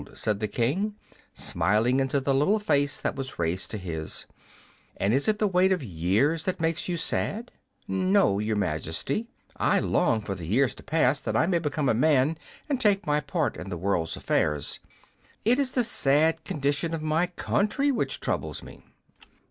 [0.15, 0.95] said the King,
[1.31, 4.25] smiling into the little face that was raised to his.
[4.97, 7.51] "And is it the weight of years that makes you sad?"
[7.87, 9.27] "No, Your Majesty;
[9.57, 13.05] I long for the years to pass, that I may become a man, and take
[13.05, 14.79] my part in the world's affairs.
[15.45, 18.83] It is the sad condition of my country which troubles me."